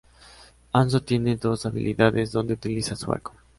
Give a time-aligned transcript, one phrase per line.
[0.73, 3.35] Hanzo tiene dos habilidades donde utiliza su arco.